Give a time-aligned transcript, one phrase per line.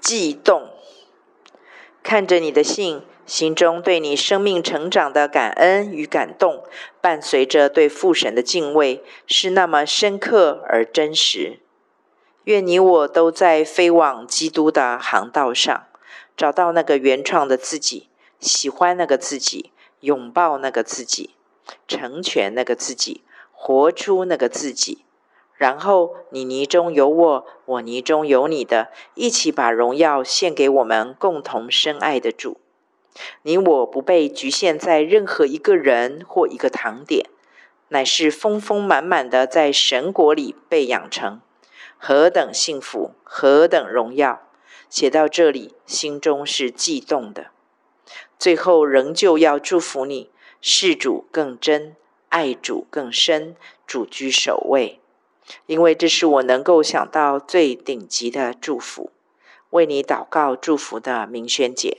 [0.00, 0.70] 悸动，
[2.02, 6.64] 看着你的信，心中对你生命成长的感恩与感动，
[7.00, 11.60] 伴随着对父神的敬畏，是那么深刻而真实。
[12.44, 15.86] 愿你我都在飞往基督的航道上，
[16.36, 18.08] 找到那个原创的自己，
[18.40, 19.70] 喜欢那个自己，
[20.00, 21.34] 拥抱那个自己，
[21.86, 23.22] 成全那个自己，
[23.52, 25.04] 活出那个自己。
[25.60, 32.58] 然后你泥中有我，我泥中有你的，一起把荣耀献给我们共同深爱的主。
[33.42, 37.26] 你我不被局限在任何一个人或一个堂点，
[37.88, 41.42] 乃是丰丰满满的在神国里被养成。
[41.98, 44.40] 何等幸福，何等荣耀！
[44.88, 47.48] 写到这里，心中是悸动的。
[48.38, 50.30] 最后，仍旧要祝福你，
[50.62, 51.94] 事主更真，
[52.30, 53.54] 爱主更深，
[53.86, 54.99] 主居首位。
[55.66, 59.10] 因为这是我能够想到最顶级的祝福。
[59.70, 61.98] 为你祷告祝福的明轩姐。